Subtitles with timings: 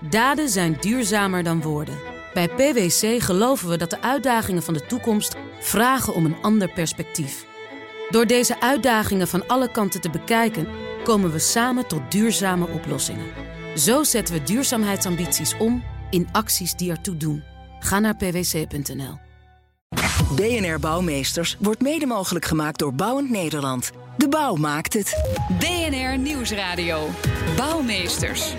[0.00, 1.98] Daden zijn duurzamer dan woorden.
[2.34, 7.46] Bij PwC geloven we dat de uitdagingen van de toekomst vragen om een ander perspectief.
[8.10, 10.68] Door deze uitdagingen van alle kanten te bekijken,
[11.04, 13.26] komen we samen tot duurzame oplossingen.
[13.76, 17.42] Zo zetten we duurzaamheidsambities om in acties die ertoe doen.
[17.80, 19.18] Ga naar pwc.nl.
[20.34, 23.90] BNR Bouwmeesters wordt mede mogelijk gemaakt door Bouwend Nederland.
[24.16, 25.36] De bouw maakt het.
[25.58, 27.08] BNR Nieuwsradio.
[27.56, 28.54] Bouwmeesters.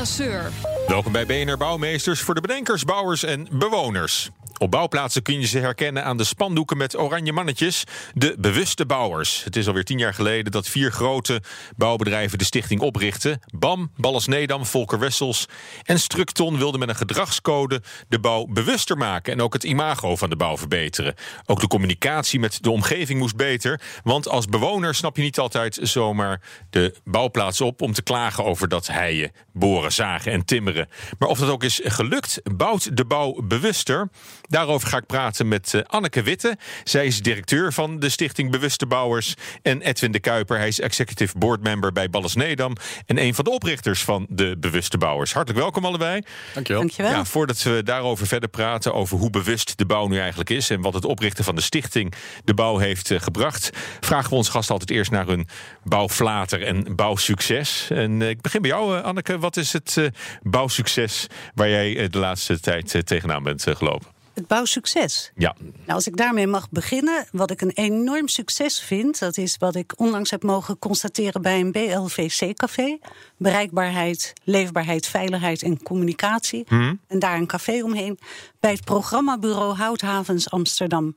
[0.00, 0.50] Lasseur.
[0.86, 4.30] Welkom bij BNR Bouwmeesters voor de bedenkers, bouwers en bewoners.
[4.62, 7.84] Op bouwplaatsen kun je ze herkennen aan de spandoeken met oranje mannetjes.
[8.14, 9.44] De bewuste bouwers.
[9.44, 11.42] Het is alweer tien jaar geleden dat vier grote
[11.76, 13.40] bouwbedrijven de stichting oprichten.
[13.58, 15.46] BAM, Ballas Nedam, Volker Wessels
[15.82, 19.32] en Structon wilden met een gedragscode de bouw bewuster maken.
[19.32, 21.14] En ook het imago van de bouw verbeteren.
[21.46, 23.80] Ook de communicatie met de omgeving moest beter.
[24.02, 26.40] Want als bewoner snap je niet altijd zomaar
[26.70, 30.88] de bouwplaats op om te klagen over dat heien, boren, zagen en timmeren.
[31.18, 34.08] Maar of dat ook is gelukt, bouwt de bouw bewuster.
[34.50, 36.56] Daarover ga ik praten met uh, Anneke Witte.
[36.84, 39.34] Zij is directeur van de Stichting Bewuste Bouwers.
[39.62, 42.76] En Edwin de Kuiper, hij is executive board member bij Ballas Nedam.
[43.06, 45.32] En een van de oprichters van de Bewuste Bouwers.
[45.32, 46.22] Hartelijk welkom allebei.
[46.54, 46.82] Dankjewel.
[46.82, 47.10] Dankjewel.
[47.10, 50.70] Ja, voordat we daarover verder praten, over hoe bewust de bouw nu eigenlijk is.
[50.70, 53.70] En wat het oprichten van de stichting de bouw heeft uh, gebracht.
[54.00, 55.48] Vragen we ons gast altijd eerst naar hun
[55.84, 57.86] bouwflater en bouwsucces.
[57.90, 59.38] En uh, ik begin bij jou, Anneke.
[59.38, 60.10] Wat is het
[60.42, 64.19] bouwsucces waar jij de laatste tijd tegenaan bent gelopen?
[64.34, 65.30] Het bouwsucces.
[65.34, 65.56] Ja.
[65.60, 69.74] Nou, als ik daarmee mag beginnen, wat ik een enorm succes vind, dat is wat
[69.74, 72.98] ik onlangs heb mogen constateren bij een BLVC-café:
[73.36, 76.64] bereikbaarheid, leefbaarheid, veiligheid en communicatie.
[76.68, 77.00] Hmm.
[77.06, 78.18] En daar een café omheen.
[78.60, 81.16] Bij het programmabureau Houthavens Amsterdam.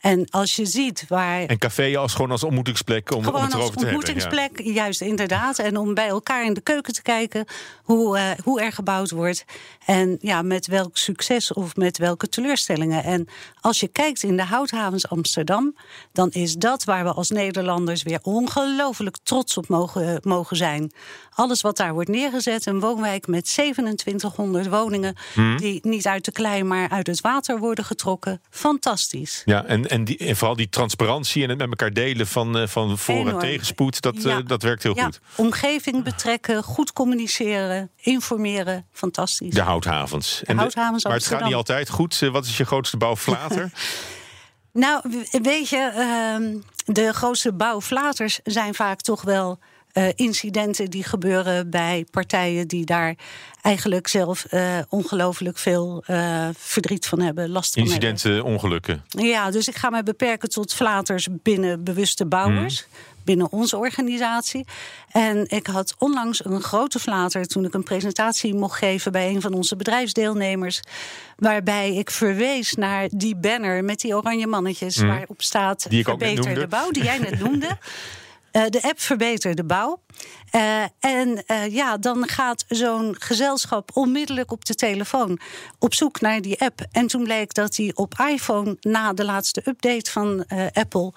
[0.00, 1.40] En als je ziet waar.
[1.44, 4.04] En café als gewoon als ontmoetingsplek om, Gewoon om het als erover te hebben.
[4.06, 5.58] ontmoetingsplek, juist inderdaad.
[5.58, 7.44] En om bij elkaar in de keuken te kijken
[7.82, 9.44] hoe, uh, hoe er gebouwd wordt.
[9.86, 13.04] En ja, met welk succes of met welke teleurstellingen.
[13.04, 13.28] En
[13.60, 15.76] als je kijkt in de houthavens Amsterdam,
[16.12, 20.92] dan is dat waar we als Nederlanders weer ongelooflijk trots op mogen, mogen zijn.
[21.34, 25.56] Alles wat daar wordt neergezet, een woonwijk met 2700 woningen, Hmm.
[25.56, 28.40] die niet uit de klei, maar uit het water worden getrokken.
[28.50, 29.42] Fantastisch.
[29.44, 32.66] Ja, en, en, die, en vooral die transparantie en het met elkaar delen van, uh,
[32.66, 34.38] van voor- en tegenspoed, dat, Ja.
[34.38, 35.20] uh, dat werkt heel ja, goed.
[35.34, 39.54] Omgeving betrekken, goed communiceren, informeren, fantastisch.
[39.54, 40.42] De houthavens.
[40.44, 42.20] En houthavens maar het gaat niet altijd goed.
[42.20, 43.70] Uh, wat is je grootste bouwflater?
[44.72, 46.56] Nou, weet je, ehm,
[46.94, 49.58] de grootste bouwflaters zijn vaak toch wel
[49.92, 53.14] eh, incidenten die gebeuren bij partijen die daar
[53.62, 58.08] eigenlijk zelf eh, ongelooflijk veel eh, verdriet van hebben, last van hebben.
[58.08, 59.04] Incidenten, ongelukken.
[59.08, 62.86] Ja, dus ik ga mij beperken tot flaters binnen bewuste bouwers.
[63.24, 64.66] Binnen onze organisatie.
[65.10, 69.40] En ik had onlangs een grote flater toen ik een presentatie mocht geven bij een
[69.40, 70.80] van onze bedrijfsdeelnemers.
[71.36, 74.96] Waarbij ik verwees naar die banner met die oranje mannetjes.
[74.96, 77.78] Waarop staat Die ik ook net verbeter de bouw, die jij net noemde.
[78.52, 80.02] Eh, de app Verbeter de Bouw.
[80.50, 85.38] Eh, en eh, ja, dan gaat zo'n gezelschap onmiddellijk op de telefoon
[85.78, 86.86] op zoek naar die app.
[86.90, 91.12] En toen bleek dat die op iPhone na de laatste update van Apple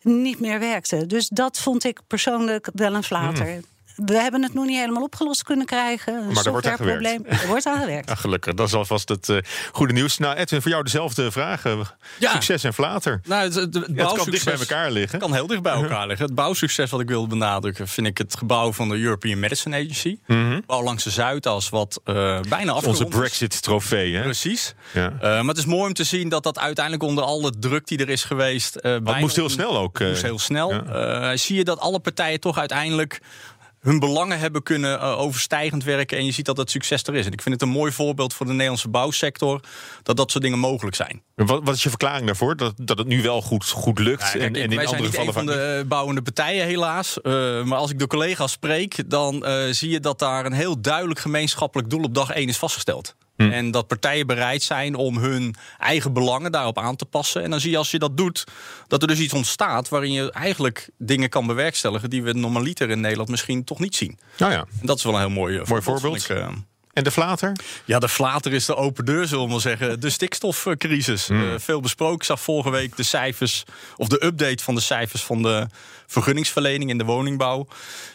[0.00, 1.06] niet meer werkte.
[1.06, 3.60] Dus dat vond ik persoonlijk wel een flater.
[3.96, 6.14] We hebben het nog niet helemaal opgelost kunnen krijgen.
[6.14, 7.24] Een Maar er wordt aan softwareprobleem.
[7.26, 8.08] Er wordt aan gewerkt.
[8.08, 9.38] Ja, gelukkig, dat is alvast het uh,
[9.72, 10.18] goede nieuws.
[10.18, 11.78] Nou, Edwin, voor jou dezelfde vragen.
[12.18, 12.32] Ja.
[12.32, 13.20] Succes en flater.
[13.24, 15.18] Nou, het, het, het Ja, het kan bouwsucces dicht bij elkaar liggen.
[15.18, 16.26] kan heel dicht bij elkaar liggen.
[16.26, 17.88] Het bouwsucces wat ik wilde benadrukken...
[17.88, 20.18] vind ik het gebouw van de European Medicine Agency.
[20.66, 23.18] Bouw langs de Zuidas, wat uh, bijna afgerond Onze.
[23.18, 24.22] Brexit-trofee, hè?
[24.22, 24.74] Precies.
[24.92, 25.12] Ja.
[25.12, 27.98] Uh, maar het is mooi om te zien dat dat uiteindelijk onder alle druk die
[27.98, 28.76] er is geweest...
[28.82, 29.98] Uh, het moest heel snel ook.
[29.98, 30.72] Het moest heel snel.
[30.72, 31.36] Ja.
[31.36, 33.20] zie je dat alle partijen toch uiteindelijk
[33.86, 36.18] hun belangen hebben kunnen uh, overstijgend werken.
[36.18, 37.26] En je ziet dat het succes er is.
[37.26, 39.60] En ik vind het een mooi voorbeeld voor de Nederlandse bouwsector.
[40.02, 41.22] Dat dat soort dingen mogelijk zijn.
[41.34, 42.56] Wat, wat is je verklaring daarvoor?
[42.56, 44.22] Dat, dat het nu wel goed, goed lukt?
[44.22, 46.66] Ja, kijk, en, en in wij andere zijn niet gevallen een van de bouwende partijen
[46.66, 47.18] helaas.
[47.22, 47.32] Uh,
[47.64, 51.20] maar als ik de collega's spreek, dan uh, zie je dat daar een heel duidelijk
[51.20, 53.14] gemeenschappelijk doel op dag 1 is vastgesteld.
[53.36, 53.50] Hm.
[53.50, 57.42] En dat partijen bereid zijn om hun eigen belangen daarop aan te passen.
[57.42, 58.44] En dan zie je als je dat doet,
[58.86, 63.00] dat er dus iets ontstaat waarin je eigenlijk dingen kan bewerkstelligen die we normaliter in
[63.00, 64.18] Nederland misschien toch niet zien.
[64.38, 64.66] Nou ja.
[64.80, 66.30] En dat is wel een heel mooi, mooi voorbeeld.
[66.30, 66.48] Ik, uh...
[66.96, 67.52] En de flater?
[67.84, 70.00] Ja, de flater is de open deur, zullen we maar zeggen.
[70.00, 71.26] De stikstofcrisis.
[71.26, 71.42] Hmm.
[71.42, 72.16] Uh, veel besproken.
[72.16, 73.64] Ik zag vorige week de cijfers,
[73.96, 75.66] of de update van de cijfers van de
[76.06, 77.66] vergunningsverlening in de woningbouw.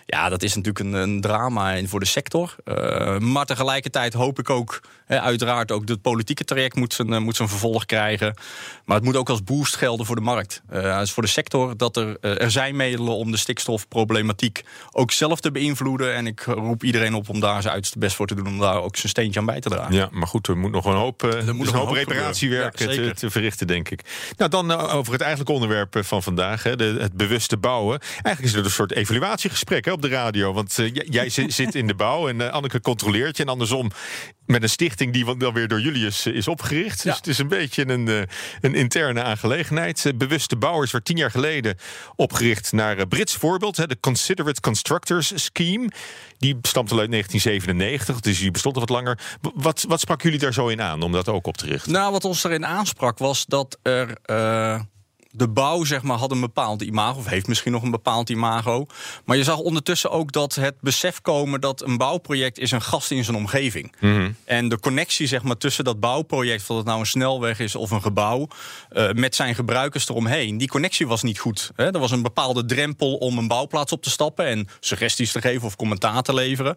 [0.05, 2.55] Ja, dat is natuurlijk een, een drama voor de sector.
[2.65, 7.49] Uh, maar tegelijkertijd hoop ik ook, uiteraard ook, het politieke traject moet zijn, moet zijn
[7.49, 8.35] vervolg krijgen.
[8.85, 10.61] Maar het moet ook als boost gelden voor de markt.
[10.73, 15.39] Uh, dus voor de sector dat er, er zijn middelen om de stikstofproblematiek ook zelf
[15.39, 16.15] te beïnvloeden.
[16.15, 18.81] En ik roep iedereen op om daar zijn uiterste best voor te doen, om daar
[18.81, 19.93] ook zijn steentje aan bij te dragen.
[19.93, 23.13] Ja, maar goed, er moet nog een hoop, er moet nog een hoop reparatiewerk te,
[23.15, 24.01] te, verrichten, denk ik.
[24.37, 27.80] Nou, dan over het eigenlijke onderwerp van vandaag, hè, de, het bewuste bouwen.
[27.89, 30.53] Eigenlijk is er een soort evaluatiegesprek hè, op de radio.
[30.53, 33.43] Want uh, jij zit in de bouw en uh, Anneke controleert je.
[33.43, 33.91] En andersom
[34.45, 37.03] met een stichting die dan weer door Julius is opgericht.
[37.03, 38.27] Dus het is een beetje een,
[38.61, 40.11] een interne aangelegenheid.
[40.15, 41.77] Bewuste Bouwers werd tien jaar geleden
[42.15, 43.77] opgericht naar Brits voorbeeld.
[43.77, 45.89] Hè, de Considerate Constructors Scheme.
[46.37, 49.19] Die stamt al uit 1997, dus die bestond al wat langer.
[49.53, 51.91] Wat, wat sprak jullie daar zo in aan om dat ook op te richten?
[51.91, 54.17] Nou, wat ons erin aansprak was dat er
[55.31, 58.85] de bouw zeg maar, had een bepaald imago, of heeft misschien nog een bepaald imago.
[59.25, 63.11] Maar je zag ondertussen ook dat het besef komen dat een bouwproject is een gast
[63.11, 63.95] in zijn omgeving.
[63.99, 67.75] Mm En de connectie zeg maar, tussen dat bouwproject, of het nou een snelweg is
[67.75, 68.47] of een gebouw,
[68.91, 71.71] uh, met zijn gebruikers eromheen, die connectie was niet goed.
[71.75, 71.93] Hè?
[71.93, 75.67] Er was een bepaalde drempel om een bouwplaats op te stappen en suggesties te geven
[75.67, 76.75] of commentaar te leveren.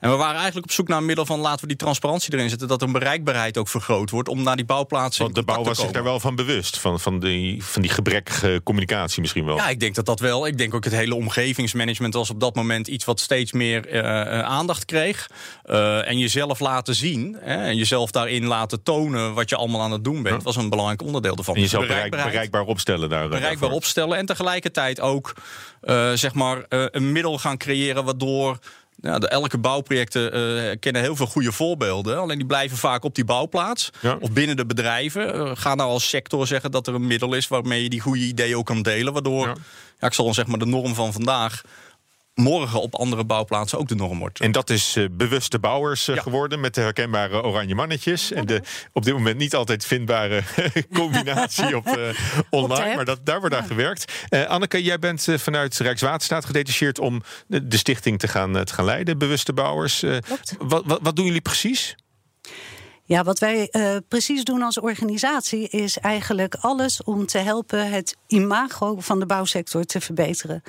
[0.00, 2.48] En we waren eigenlijk op zoek naar een middel van laten we die transparantie erin
[2.48, 5.22] zetten, dat een bereikbaarheid ook vergroot wordt om naar die bouwplaatsen.
[5.22, 8.60] Want de bouw was zich daar wel van bewust, van, van, die, van die gebrekkige
[8.64, 9.56] communicatie misschien wel.
[9.56, 10.46] Ja, ik denk dat dat wel.
[10.46, 14.40] Ik denk ook het hele omgevingsmanagement was op dat moment iets wat steeds meer uh,
[14.40, 15.30] aandacht kreeg.
[15.66, 19.92] Uh, en jezelf laten zien hè, en jezelf daarin laten tonen wat je allemaal aan
[19.92, 21.54] het doen bent, was een belangrijk onderdeel ervan.
[21.54, 23.28] En jezelf bereikbaar opstellen daar.
[23.28, 23.76] Bereikbaar daarvoor.
[23.76, 25.32] opstellen en tegelijkertijd ook
[26.14, 28.58] zeg maar een middel gaan creëren waardoor
[29.00, 32.18] ja, de, elke bouwprojecten uh, kennen heel veel goede voorbeelden.
[32.18, 33.90] Alleen die blijven vaak op die bouwplaats.
[34.20, 35.36] Of binnen de bedrijven.
[35.36, 38.20] Uh, ga nou als sector zeggen dat er een middel is waarmee je die goede
[38.20, 39.12] ideeën ook kan delen.
[39.12, 39.54] Waardoor, ja.
[40.00, 41.62] ja ik zal dan zeg maar de norm van vandaag
[42.36, 44.40] morgen op andere bouwplaatsen ook de norm wordt.
[44.40, 48.32] En dat is uh, bewuste bouwers uh, geworden met de herkenbare oranje mannetjes.
[48.32, 48.60] En de
[48.92, 50.42] op dit moment niet altijd vindbare
[50.94, 52.08] combinatie op uh,
[52.50, 52.94] online.
[52.94, 54.12] maar dat, daar wordt aan gewerkt.
[54.48, 59.18] Anneke, jij bent vanuit Rijkswaterstaat gedetacheerd om de, de stichting te gaan, te gaan leiden.
[59.18, 60.04] Bewuste bouwers.
[60.58, 61.96] Wat, wat, wat doen jullie precies?
[63.08, 68.16] Ja, wat wij uh, precies doen als organisatie is eigenlijk alles om te helpen het
[68.26, 70.62] imago van de bouwsector te verbeteren.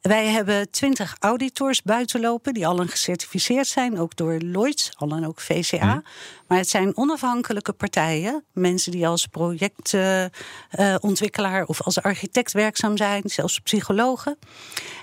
[0.00, 5.40] Wij hebben twintig auditors buiten lopen die allen gecertificeerd zijn, ook door Lloyds, allen ook
[5.40, 5.84] VCA.
[5.84, 6.00] Mhm.
[6.46, 13.22] Maar het zijn onafhankelijke partijen, mensen die als projectontwikkelaar uh, of als architect werkzaam zijn,
[13.24, 14.38] zelfs psychologen.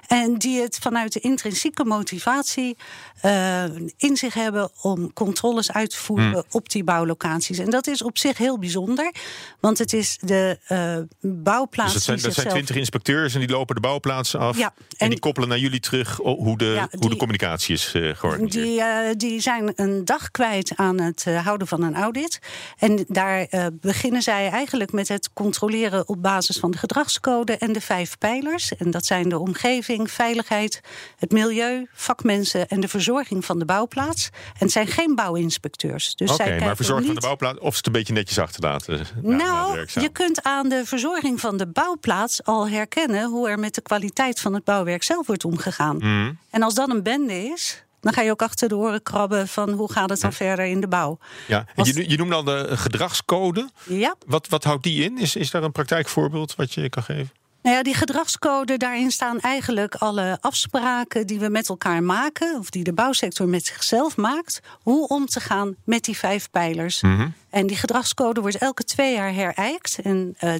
[0.07, 2.77] En die het vanuit de intrinsieke motivatie
[3.25, 3.63] uh,
[3.97, 6.43] in zich hebben om controles uit te voeren hmm.
[6.49, 7.57] op die bouwlocaties.
[7.57, 9.13] En dat is op zich heel bijzonder,
[9.59, 10.97] want het is de uh,
[11.43, 11.93] bouwplaats.
[11.93, 14.57] Dus dat zijn, dat zijn twintig inspecteurs en die lopen de bouwplaatsen af.
[14.57, 17.93] Ja, en, die koppelen naar jullie terug hoe de, ja, die, hoe de communicatie is
[17.95, 18.65] uh, georganiseerd.
[18.65, 22.39] Die, uh, die zijn een dag kwijt aan het houden van een audit.
[22.77, 27.81] En daar beginnen zij eigenlijk met het controleren op basis van de gedragscode en de
[27.81, 28.75] vijf pijlers.
[28.75, 30.81] En dat zijn de omgeving veiligheid,
[31.15, 34.29] het milieu, vakmensen en de verzorging van de bouwplaats.
[34.33, 36.15] En het zijn geen bouwinspecteurs.
[36.15, 39.05] Dus Oké, maar verzorging van de bouwplaats of ze het een beetje netjes achterlaten?
[39.21, 43.81] Nou, je kunt aan de verzorging van de bouwplaats al herkennen hoe er met de
[43.81, 45.97] kwaliteit van het bouwwerk zelf wordt omgegaan.
[45.97, 46.33] Mhm.
[46.49, 49.69] En als dat een bende is, dan ga je ook achter de oren krabben van
[49.69, 51.19] hoe gaat het dan verder in de bouw.
[51.47, 53.69] Ja, je, je noemt al de gedragscode.
[53.83, 54.15] Ja.
[54.25, 55.17] Wat, wat houdt die in?
[55.17, 57.31] Is, is daar een praktijkvoorbeeld wat je kan geven?
[57.61, 62.69] Nou ja, die gedragscode, daarin staan eigenlijk alle afspraken die we met elkaar maken, of
[62.69, 67.01] die de bouwsector met zichzelf maakt, hoe om te gaan met die vijf pijlers.
[67.01, 67.27] Mhm.
[67.49, 69.99] En die gedragscode wordt elke twee jaar herijkt.
[70.03, 70.53] En uh,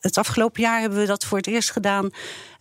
[0.00, 2.10] het afgelopen jaar hebben we dat voor het eerst gedaan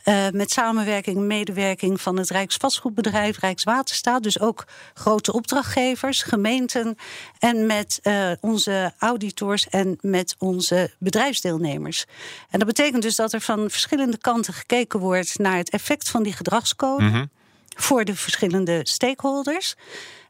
[0.04, 4.24] uh, met samenwerking en medewerking van het Rijksvastgoedbedrijf, Rijkswaterstaat.
[4.24, 6.98] Dus ook grote opdrachtgevers, gemeenten.
[7.40, 12.06] En met uh, onze auditors en met onze bedrijfsdeelnemers.
[12.50, 16.24] En dat betekent dus dat er van verschillende kanten gekeken wordt naar het effect van
[16.24, 17.04] die gedragscode.
[17.04, 17.30] Mm -hmm.
[17.76, 19.76] Voor de verschillende stakeholders.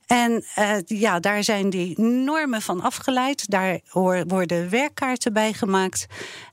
[0.08, 3.50] En uh, ja, daar zijn die normen van afgeleid.
[3.50, 3.80] Daar
[4.28, 6.06] worden werkkaarten bij gemaakt.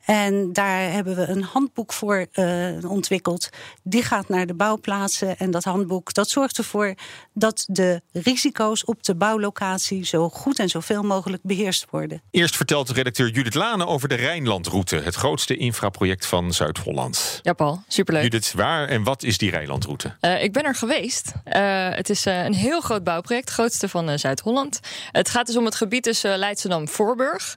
[0.05, 3.49] En daar hebben we een handboek voor uh, ontwikkeld.
[3.83, 5.39] Die gaat naar de bouwplaatsen.
[5.39, 6.95] En dat handboek dat zorgt ervoor
[7.33, 12.23] dat de risico's op de bouwlocatie zo goed en zoveel mogelijk beheerst worden.
[12.31, 17.41] Eerst vertelt redacteur Judith Lane over de Rijnlandroute, het grootste infraproject van Zuid-Holland.
[17.43, 18.23] Ja, Paul, superleuk.
[18.23, 20.17] Judith, waar en wat is die Rijnlandroute?
[20.21, 21.33] Uh, ik ben er geweest.
[21.45, 24.81] Uh, het is uh, een heel groot bouwproject, het grootste van Zuid-Holland.
[25.13, 27.57] Het gaat dus om het gebied tussen Leidschendam-Voorburg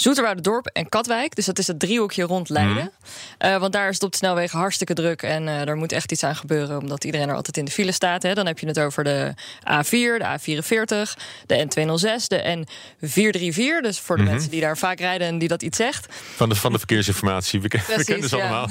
[0.00, 1.34] Zoeterwoude-dorp en Katwijk.
[1.34, 2.90] Dus dat is het driehoekje rond Leiden.
[3.44, 5.22] Uh, want daar is het op de snelwegen hartstikke druk.
[5.22, 6.78] En uh, daar moet echt iets aan gebeuren.
[6.78, 8.22] Omdat iedereen er altijd in de file staat.
[8.22, 8.34] Hè.
[8.34, 11.16] Dan heb je het over de A4, de A44,
[11.46, 13.80] de N206, de N434.
[13.82, 14.30] Dus voor de Mhm.
[14.30, 16.06] mensen die daar vaak rijden en die dat iets zegt.
[16.36, 17.60] Van de, van de verkeersinformatie.
[17.60, 18.42] We, ken- we kennen ze ja.
[18.42, 18.68] allemaal.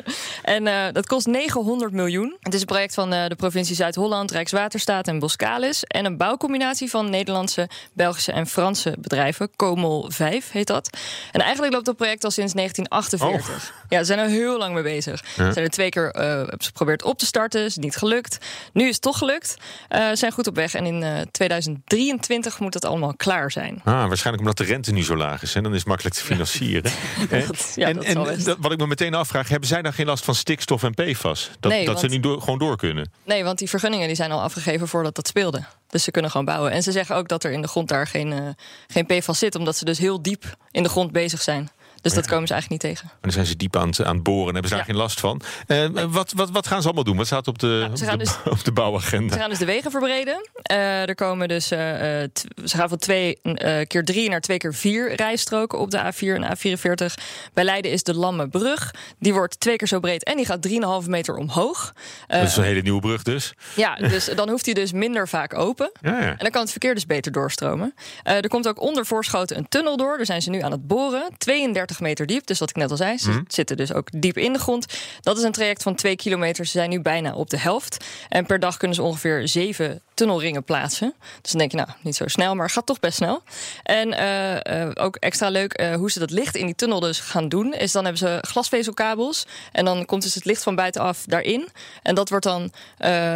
[0.42, 2.36] en eh, dat kost 900 miljoen.
[2.40, 5.84] Het is een project van eh, de provincie Zuid-Holland, Rijkswaterstaat en Boskalis.
[5.84, 9.50] En een bouwcombinatie van Nederlandse, Belgische en Franse bedrijven.
[9.56, 10.96] Comol 5 heet dat.
[11.32, 13.72] En eigenlijk loopt dat project al sinds 1948.
[13.88, 15.24] Ja, ze zijn er heel lang mee bezig.
[15.26, 18.38] Ze zijn er twee keer eh, hebben geprobeerd op te starten, is niet gelukt.
[18.72, 19.56] Nu is het toch gelukt.
[19.88, 23.80] Eh, Ze zijn goed op weg en in eh, 2023 moet het allemaal klaar zijn.
[23.84, 25.54] Ah, waarschijnlijk omdat de rente nu zo laag is.
[25.54, 26.92] En dan is het makkelijk te financieren.
[27.30, 30.06] Eh, Dat- ja, en dat dat- wat ik me meteen afvraag, hebben zij dan geen
[30.06, 31.50] last van stikstof en PFAS?
[31.60, 33.10] Dat, Nee, dat ze door, gewoon door kunnen?
[33.24, 35.62] Nee, want die vergunningen die zijn al afgegeven voordat dat speelde.
[35.88, 36.70] Dus ze kunnen gewoon bouwen.
[36.70, 38.48] En ze zeggen ook dat er in de grond daar geen, eh,
[38.86, 41.70] geen PFAS zit, omdat ze dus heel diep in de grond bezig zijn.
[42.14, 43.10] Dus dat komen ze eigenlijk niet tegen.
[43.10, 44.96] En dan zijn ze diep aan het, aan het boren en hebben ze daar geen
[44.96, 45.40] last van.
[45.66, 47.16] Eh, wat, wat, wat gaan ze allemaal doen?
[47.16, 49.32] Wat staat op de, op de, dus- op de bouwagenda?
[49.32, 50.48] Ze gaan dus de wegen verbreden.
[50.62, 52.30] Eh, er komen dus, eh, eh,
[52.64, 56.34] ze gaan van twee eh, keer drie naar twee keer vier rijstroken op de A4
[56.34, 57.14] en A44.
[57.54, 58.94] Bij Leiden is de Lammenbrug.
[59.18, 60.68] Die wordt twee keer zo breed en die gaat
[61.02, 61.92] 3,5 meter omhoog.
[62.26, 63.54] Eh, dat is een hele nieuwe brug dus.
[63.76, 65.90] ja, dus dan hoeft hij dus minder vaak open.
[66.00, 66.26] Ja, ja.
[66.26, 67.94] En dan kan het verkeer dus beter doorstromen.
[68.22, 70.16] Eh, er komt ook onder Voorschoten een tunnel door.
[70.16, 71.28] Daar zijn ze nu aan het boren.
[71.38, 72.46] 32 meter diep.
[72.46, 74.86] Dus wat ik net al zei, ze zitten dus ook diep in de grond.
[75.20, 76.64] Dat is een traject van 2 kilometer.
[76.64, 78.04] Ze zijn nu bijna op de helft.
[78.28, 81.14] En per dag kunnen ze ongeveer 7 tunnelringen plaatsen.
[81.42, 83.42] Dus dan denk je, nou, niet zo snel, maar gaat toch best snel.
[83.82, 87.20] En eh, eh, ook extra leuk eh, hoe ze dat licht in die tunnel dus
[87.20, 87.74] gaan doen...
[87.74, 89.46] is dan hebben ze glasvezelkabels.
[89.72, 91.68] En dan komt dus het licht van buitenaf daarin.
[92.02, 92.72] En dat wordt dan,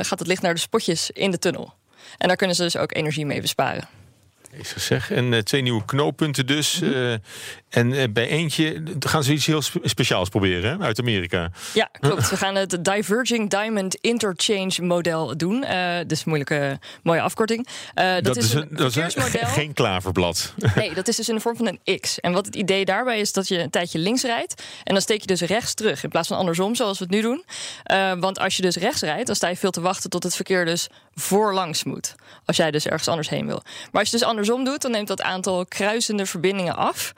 [0.03, 1.73] gaat het licht naar de spotjes in de tunnel.
[2.19, 3.89] En daar kunnen ze dus ook energie mee besparen.
[4.57, 5.11] Jezus zeg.
[5.11, 6.81] En twee nieuwe knooppunten dus.
[6.81, 6.93] Mhm.
[6.93, 7.15] eh,
[7.73, 11.51] en eh, bij eentje gaan ze iets heel spe- speciaals proberen hè, uit Amerika.
[11.75, 12.31] Ja, klopt.
[12.31, 15.65] We gaan het Diverging Diamond Interchange model doen.
[15.65, 17.67] Eh dus een moeilijke, mooie afkorting.
[17.95, 20.53] Eh, dat, is een, dat is een- geen klaverblad.
[20.75, 22.21] Nee, dat is dus in de vorm van een X.
[22.21, 24.63] En wat het idee daarbij is dat je een tijdje links rijdt.
[24.85, 26.03] En dan steek je dus rechts terug.
[26.03, 27.45] In plaats van andersom, zoals we het nu doen.
[28.21, 30.65] Want als je dus rechts rijdt, dan sta je veel te wachten tot het verkeer
[30.65, 32.15] dus voorlangs moet.
[32.45, 33.63] Als jij dus ergens anders heen wil.
[33.91, 37.13] Maar als je dus andersom doet, dan neemt dat aantal kruisende verbindingen af.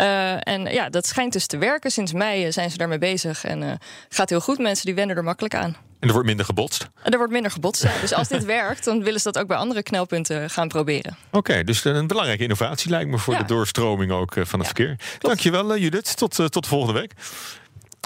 [0.00, 1.90] Eh, en ja, dat schijnt dus te werken.
[1.90, 3.44] Sinds mei eh, zijn ze daarmee bezig.
[3.44, 3.72] En eh,
[4.08, 4.58] gaat heel goed.
[4.58, 5.76] Mensen die wennen er makkelijk aan.
[6.00, 6.88] En er wordt minder gebotst.
[7.02, 7.82] En er wordt minder gebotst.
[7.82, 7.90] ja.
[8.00, 11.16] Dus als dit werkt, dan willen ze dat ook bij andere knelpunten gaan proberen.
[11.30, 13.40] Oké, dus een belangrijke innovatie lijkt me voor Ja.
[13.40, 14.96] de doorstroming ook van het Ja, verkeer.
[15.18, 17.12] Dankjewel Judith, tot, tot volgende week.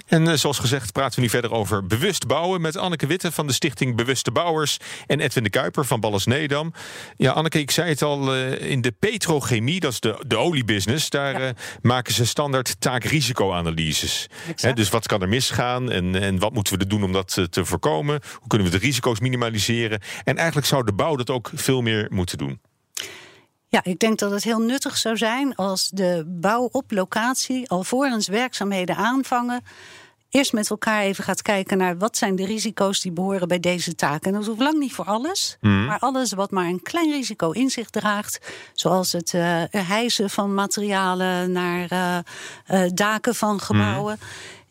[0.06, 2.61] En eh, zoals gezegd praten we nu verder over bewust bouwen...
[2.61, 4.78] met Anneke Witte van de stichting Bewuste Bouwers...
[5.06, 6.73] en Edwin de Kuiper van Ballas Nedam.
[7.16, 11.11] Ja, Anneke, ik zei het al, eh, in de petrochemie, dat is de, de oliebusiness...
[11.11, 11.50] daar eh,
[11.82, 14.26] maken ze standaard taak-risico-analyses.
[14.75, 17.64] Dus wat kan er misgaan en, en wat moeten we er doen om dat te
[17.64, 18.20] voorkomen?
[18.32, 20.00] Hoe kunnen we de risico's minimaliseren?
[20.25, 22.61] En eigenlijk zou de bouw dat ook veel meer moeten doen.
[23.75, 28.28] Ja, ik denk dat het heel nuttig zou zijn als de bouw op locatie alvorens
[28.28, 29.64] werkzaamheden aanvangen.
[30.31, 33.95] Eerst met elkaar even gaat kijken naar wat zijn de risico's die behoren bij deze
[33.95, 34.25] taak.
[34.25, 37.71] En dat hoeft lang niet voor alles, maar alles wat maar een klein risico in
[37.71, 38.40] zich draagt.
[38.73, 42.19] Zoals het eh hijsen van materialen naar eh,
[42.66, 44.19] eh, daken van gebouwen.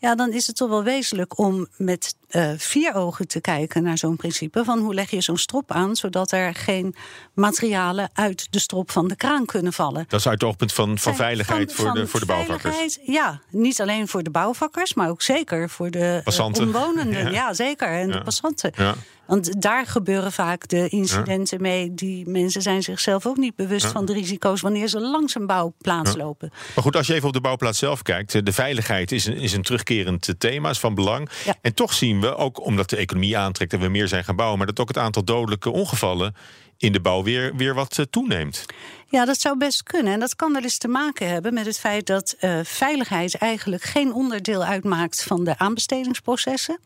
[0.04, 3.98] Ja, dan is het toch wel wezenlijk om met eh, vier ogen te kijken naar
[3.98, 4.64] zo'n principe.
[4.64, 6.96] Van hoe leg je zo'n strop aan, zodat er geen
[7.34, 10.06] materialen uit de strop van de kraan kunnen vallen.
[10.08, 12.98] Dat is uit het oogpunt van, van veiligheid van- voor, de, voor de bouwvakkers.
[13.06, 17.12] Ja, niet alleen voor de bouwvakkers, maar ook zeker voor de eh, omwonenden.
[17.24, 17.30] Ja.
[17.30, 17.54] Ja.
[17.54, 17.88] zeker.
[17.88, 18.14] En Ja.
[18.18, 18.72] de passanten.
[18.76, 18.94] Ja.
[19.26, 21.94] Want daar gebeuren vaak de incidenten mee.
[21.94, 26.16] Die mensen zijn zichzelf ook niet bewust van de risico's wanneer ze langs een bouwplaats
[26.16, 26.52] lopen.
[26.76, 29.36] Maar goed, als je even op de bouwplaats zelf kijkt, eh, de veiligheid is een,
[29.38, 31.30] is een terugkerend eh, thema, is van belang.
[31.62, 34.58] En toch zien we, ook omdat de economie aantrekt en we meer zijn gaan bouwen,
[34.58, 36.36] maar dat ook het aantal dodelijke ongevallen
[36.84, 38.66] in de bouw weer, weer wat eh, toeneemt.
[39.08, 40.14] Ja, dat zou best kunnen.
[40.14, 43.84] En dat kan wel eens te maken hebben met het feit dat eh, veiligheid eigenlijk
[43.84, 46.80] geen onderdeel uitmaakt van de aanbestedingsprocessen.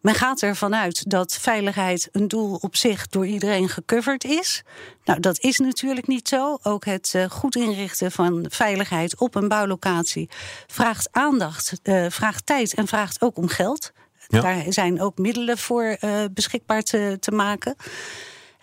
[0.00, 4.62] Men gaat ervan uit dat veiligheid een doel op zich door iedereen gecoverd is.
[5.04, 6.58] Nou, dat is natuurlijk niet zo.
[6.62, 10.28] Ook het eh, goed inrichten van veiligheid op een bouwlocatie
[10.66, 11.72] vraagt aandacht,
[12.08, 13.92] vraagt tijd en vraagt ook om geld.
[14.28, 14.40] Ja.
[14.40, 15.98] Daar zijn ook middelen voor
[16.32, 17.76] beschikbaar te, te maken.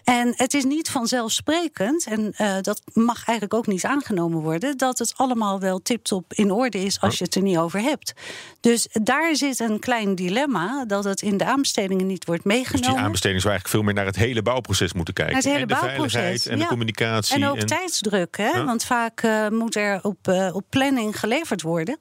[0.03, 5.00] En het is niet vanzelfsprekend, en uh, dat mag eigenlijk ook niet aangenomen worden, dat
[5.00, 8.13] het allemaal wel tip-top in orde is als je het er niet over hebt.
[8.60, 12.88] Dus daar zit een klein dilemma dat het in de aanbestedingen niet wordt meegenomen.
[12.88, 15.36] Dus die aanbesteding zou eigenlijk veel meer naar het hele bouwproces moeten kijken.
[15.36, 16.63] Het hele en de bouwproces, veiligheid en ja.
[16.63, 17.36] de communicatie.
[17.36, 18.50] En ook tijdsdruk, hè?
[18.50, 18.65] Ja.
[18.65, 21.98] want vaak uh, moet er op, uh, op planning geleverd worden.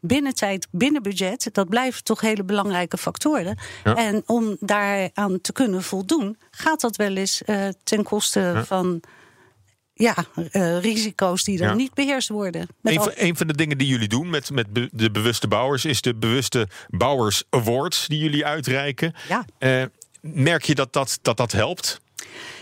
[0.00, 3.58] Binnen tijd, binnen budget, dat blijven toch hele belangrijke factoren.
[3.84, 3.94] Ja.
[3.94, 8.64] En om daaraan te kunnen voldoen, gaat dat wel eens uh, ten koste Ja.
[8.64, 9.00] van
[9.94, 10.14] ja,
[10.52, 11.74] uh, risico's die dan Ja.
[11.74, 12.68] niet beheerst worden.
[12.82, 15.84] Een van, een van de dingen die jullie doen met, met be- de bewuste bouwers
[15.84, 19.14] is de bewuste Bouwers Awards die jullie uitreiken.
[19.28, 19.44] Ja.
[19.58, 19.82] Eh,
[20.20, 22.00] merk je dat dat, dat, dat helpt?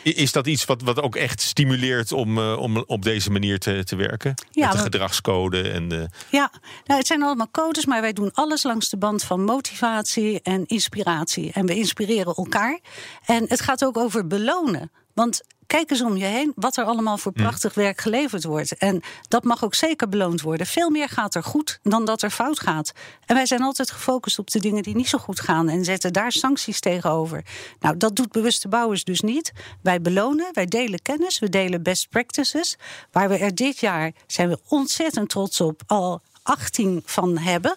[0.02, 3.84] Is dat iets wat, wat ook echt stimuleert om, eh, om op deze manier te,
[3.84, 4.34] te werken?
[4.50, 6.08] Ja, met de gedragscode en de.
[6.30, 6.50] Ja,
[6.84, 10.66] nou, het zijn allemaal codes, maar wij doen alles langs de band van motivatie en
[10.66, 11.52] inspiratie.
[11.52, 12.80] En we inspireren elkaar.
[13.24, 14.90] En het gaat ook over belonen.
[15.14, 18.76] Want kijk eens om je heen wat er allemaal voor prachtig werk geleverd wordt.
[18.76, 20.66] En dat mag ook zeker beloond worden.
[20.66, 22.92] Veel meer gaat er goed dan dat er fout gaat.
[23.26, 26.12] En wij zijn altijd gefocust op de dingen die niet zo goed gaan en zetten
[26.12, 27.44] daar sancties tegenover.
[27.80, 29.52] Nou, dat doet bewuste bouwers dus niet.
[29.82, 32.76] Wij belonen, wij delen kennis, we delen best practices.
[33.12, 37.76] Waar we er dit jaar zijn we ontzettend trots op al 18 van hebben.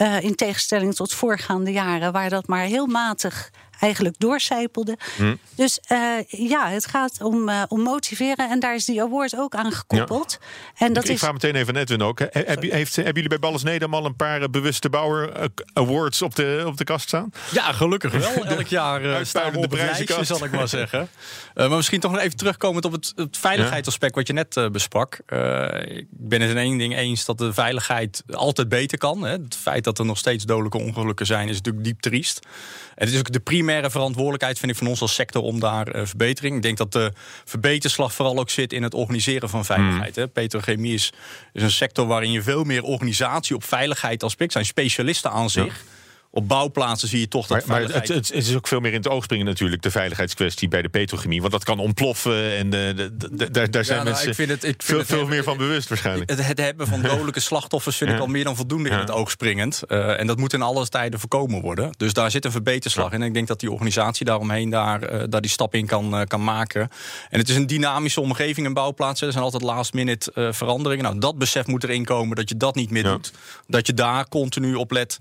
[0.00, 4.96] Uh, in tegenstelling tot voorgaande jaren, waar dat maar heel matig eigenlijk doorcijpelde.
[5.16, 5.38] Hmm.
[5.54, 9.54] Dus uh, ja, het gaat om, uh, om motiveren en daar is die award ook
[9.54, 10.38] aan gekoppeld.
[10.76, 12.18] En dat ik, ik is vraag meteen even aan Edwin ook.
[12.18, 15.32] He- Heb, je- heeft, hebben jullie bij Balles Nedam al een paar eh, bewuste bouwer
[15.32, 17.30] eh, awards op de, op de kast staan?
[17.52, 18.44] Ja, gelukkig wel.
[18.56, 20.26] Elk jaar uh, staan we op lijstje, prijzenkast.
[20.26, 21.00] zal ik maar zeggen.
[21.00, 21.06] Uh,
[21.68, 25.18] maar misschien toch nog even terugkomend op het, het veiligheidsaspect wat je net uh, besprak.
[25.28, 29.22] Uh, ik ben het in één ding eens dat de veiligheid altijd beter kan.
[29.22, 29.30] Hè.
[29.30, 32.46] Het feit dat er nog steeds dodelijke ongelukken zijn is natuurlijk diep triest.
[32.94, 35.96] En het is ook de primaire verantwoordelijkheid, vind ik, van ons als sector om daar
[35.96, 36.56] uh, verbetering.
[36.56, 37.12] Ik denk dat de
[37.44, 40.14] verbeterslag vooral ook zit in het organiseren van veiligheid.
[40.14, 40.24] Hmm.
[40.24, 40.28] Hè.
[40.28, 41.12] Petrochemie is,
[41.52, 45.64] is een sector waarin je veel meer organisatie op veiligheid aspect zijn specialisten aan zich.
[45.64, 45.96] Ja.
[46.30, 48.92] Op bouwplaatsen zie je toch dat maar, maar het, het, het, is ook veel meer
[48.92, 51.40] in het oog springen natuurlijk, de veiligheidskwestie bij de petrochemie.
[51.40, 54.50] Want dat kan ontploffen en de, de, daar, daar zijn ja, nou, mensen ik vind
[54.50, 56.30] het, ik vind veel, het veel hebben, meer van bewust waarschijnlijk.
[56.30, 59.30] Het, het hebben van dodelijke slachtoffers vind ik al meer dan voldoende in het oog
[59.30, 59.82] springend.
[59.88, 61.90] Uh, en dat moet in alle tijden voorkomen worden.
[61.96, 63.20] Dus daar zit een verbeterslag in.
[63.20, 66.22] En ik denk dat die organisatie daaromheen daar, uh, daar die stap in kan, uh,
[66.26, 66.90] kan maken.
[67.30, 69.26] En het is een dynamische omgeving in bouwplaatsen.
[69.26, 71.04] Er zijn altijd last minute uh, veranderingen.
[71.04, 73.12] Nou, dat besef moet erin komen dat je dat niet meer Ja.
[73.12, 73.32] doet.
[73.66, 75.18] Dat je daar continu op let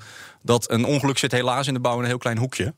[0.47, 2.73] dat een ongeluk zit helaas in de bouw in een heel klein hoekje.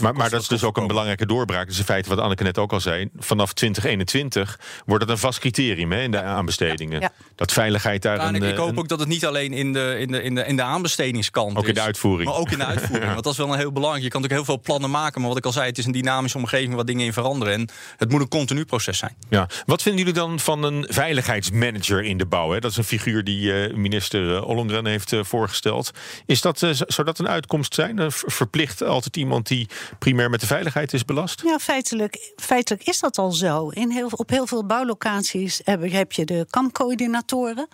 [0.00, 1.62] Maar, maar dat is dus ook een belangrijke doorbraak.
[1.64, 3.08] Dat is in feite wat Anneke net ook al zei.
[3.18, 7.00] Vanaf 2021 wordt het een vast criterium hè, in de aanbestedingen.
[7.00, 7.12] Ja.
[7.34, 9.72] Dat veiligheid daar een, ik, ik eh, hoop een- ook dat het niet alleen in
[9.72, 12.28] de, in de, in de, in de aanbestedingskant Ook in is, de uitvoering.
[12.30, 13.10] Maar ook in de uitvoering.
[13.12, 14.04] Want dat is wel een heel belangrijk.
[14.04, 15.20] Je kan natuurlijk heel veel plannen maken.
[15.20, 17.54] Maar wat ik al zei, het is een dynamische omgeving waar dingen in veranderen.
[17.54, 19.16] En het moet een continu proces zijn.
[19.28, 19.48] Ja.
[19.66, 22.50] Wat vinden jullie dan van een veiligheidsmanager in de bouw?
[22.50, 22.58] Hè?
[22.60, 25.90] Dat is een figuur die eh, minister eh, Ollongren heeft eh, voorgesteld.
[26.26, 27.98] Is dat, eh, zou dat een uitkomst zijn?
[27.98, 29.51] Eh, ver- verplicht altijd iemand die
[29.98, 31.42] primair met de veiligheid is belast?
[31.44, 33.68] Ja, feitelijk, feitelijk is dat al zo.
[33.68, 37.68] In heel, op heel veel bouwlocaties heb, heb je de kampcoördinatoren...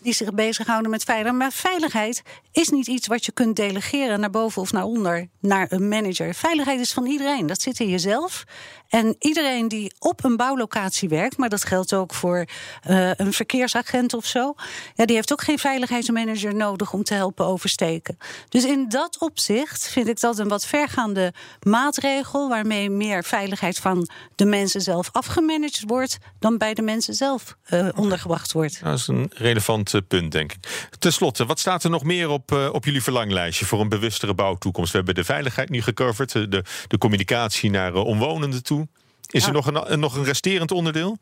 [0.00, 1.38] die zich bezighouden met veiligheid.
[1.38, 4.20] Maar veiligheid is niet iets wat je kunt delegeren...
[4.20, 6.34] naar boven of naar onder, naar een manager.
[6.34, 7.46] Veiligheid is van iedereen.
[7.46, 8.44] Dat zit in jezelf.
[8.88, 11.36] En iedereen die op een bouwlocatie werkt...
[11.36, 12.44] maar dat geldt ook voor
[12.82, 14.54] eh, een verkeersagent of zo...
[14.94, 18.18] Ja, die heeft ook geen veiligheidsmanager nodig om te helpen oversteken.
[18.48, 21.23] Dus in dat opzicht vind ik dat een wat vergaande
[21.62, 22.48] maatregel...
[22.48, 26.18] waarmee meer veiligheid van de mensen zelf afgemanaged wordt...
[26.38, 28.80] dan bij de mensen zelf eh, ondergebracht wordt.
[28.82, 30.88] Dat is een relevant eh, punt, denk ik.
[30.98, 34.34] Ten slotte, wat staat er nog meer op, eh, op jullie verlanglijstje voor een bewustere
[34.34, 34.90] bouwtoekomst?
[34.90, 38.88] We hebben de veiligheid nu gecoverd, de, de communicatie naar omwonenden toe.
[39.30, 39.46] Is Ja.
[39.48, 41.18] er nog een, nog een resterend onderdeel?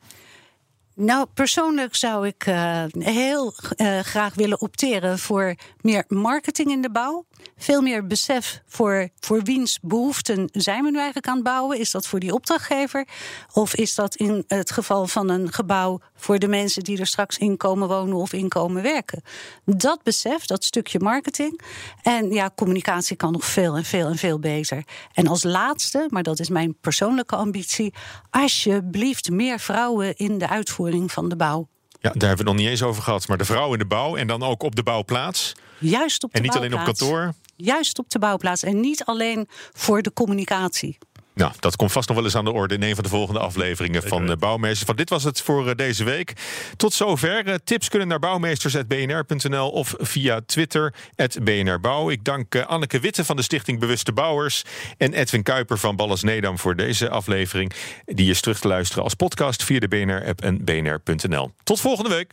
[1.03, 6.91] Nou, persoonlijk zou ik uh, heel uh, graag willen opteren voor meer marketing in de
[6.91, 7.25] bouw.
[7.57, 11.79] Veel meer besef voor, voor wiens behoeften zijn we nu eigenlijk aan het bouwen.
[11.79, 13.07] Is dat voor die opdrachtgever?
[13.53, 17.39] Of is dat in het geval van een gebouw voor de mensen die er straks
[17.39, 19.23] in komen wonen of in komen werken?
[19.65, 21.61] Dat besef, dat stukje marketing.
[22.03, 24.85] En ja, communicatie kan nog veel en veel en veel beter.
[25.13, 27.95] En als laatste, maar dat is mijn persoonlijke ambitie,
[28.31, 31.69] alsjeblieft meer vrouwen in de uitvoering van de bouw.
[31.91, 33.29] Ja, daar hebben we het nog niet eens over gehad.
[33.29, 35.53] Maar de vrouw in de bouw en dan ook op de bouwplaats.
[35.79, 37.01] Juist op de En niet alleen op bouwplaats.
[37.01, 37.33] kantoor.
[37.57, 40.99] Juist op de bouwplaats en niet alleen voor de communicatie.
[41.35, 43.41] Nou, dat komt vast nog wel eens aan de orde in een van de volgende
[43.41, 44.85] afleveringen van uh, Bouwmeesters.
[44.85, 46.33] Van dit was het voor uh, deze week.
[46.77, 47.47] Tot zover.
[47.49, 50.95] Uh, tips kunnen naar bouwmeesters.bnr.nl of via Twitter,
[51.43, 52.11] @bnrbouw.
[52.11, 54.63] Ik dank Anneke Witte van de Stichting Bewuste Bouwers
[54.99, 57.73] en Edwin Kuiper van Ballas Nedam voor deze aflevering.
[58.05, 61.53] Die is terug te luisteren als podcast via de BNR-app en bnr.nl.
[61.65, 62.33] Tot volgende week.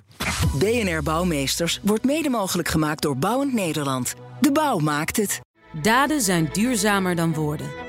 [0.53, 4.15] BNR Bouwmeesters wordt mede mogelijk gemaakt door Bouwend Nederland.
[4.41, 5.39] De bouw maakt het.
[5.81, 7.88] Daden zijn duurzamer dan woorden.